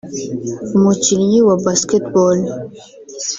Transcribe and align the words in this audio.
umukinnyi 0.75 1.39
wa 1.47 1.55
basketball 1.63 2.37